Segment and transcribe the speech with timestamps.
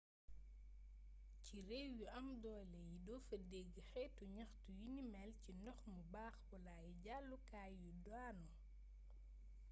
[1.43, 6.01] ci réew yu am doolé yi dofa dégg xétu gnaxtu yuni mél ci ndox mu
[6.13, 8.47] baax wala ay jallu kaay yu daanu